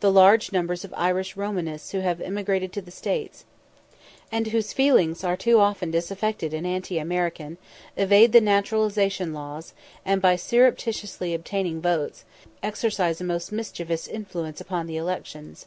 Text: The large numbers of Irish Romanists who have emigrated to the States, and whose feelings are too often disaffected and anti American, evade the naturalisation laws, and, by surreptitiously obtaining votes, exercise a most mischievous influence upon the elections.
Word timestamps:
The 0.00 0.10
large 0.10 0.50
numbers 0.50 0.84
of 0.84 0.92
Irish 0.96 1.36
Romanists 1.36 1.92
who 1.92 2.00
have 2.00 2.20
emigrated 2.20 2.72
to 2.72 2.82
the 2.82 2.90
States, 2.90 3.44
and 4.32 4.48
whose 4.48 4.72
feelings 4.72 5.22
are 5.22 5.36
too 5.36 5.60
often 5.60 5.92
disaffected 5.92 6.52
and 6.52 6.66
anti 6.66 6.98
American, 6.98 7.56
evade 7.96 8.32
the 8.32 8.40
naturalisation 8.40 9.32
laws, 9.32 9.72
and, 10.04 10.20
by 10.20 10.34
surreptitiously 10.34 11.32
obtaining 11.34 11.80
votes, 11.80 12.24
exercise 12.64 13.20
a 13.20 13.22
most 13.24 13.52
mischievous 13.52 14.08
influence 14.08 14.60
upon 14.60 14.88
the 14.88 14.96
elections. 14.96 15.66